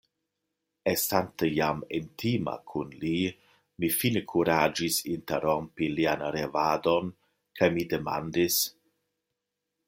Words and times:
Estante 0.91 1.49
jam 1.57 1.83
intima 1.97 2.55
kun 2.71 2.95
li, 3.03 3.11
mi 3.83 3.89
fine 3.97 4.23
kuraĝis 4.33 4.97
interrompi 5.17 5.91
lian 6.01 6.25
revadon 6.39 7.13
kaj 7.61 7.71
mi 7.77 7.87
demandis: 7.95 8.59